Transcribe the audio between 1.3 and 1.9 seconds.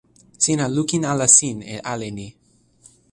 sin e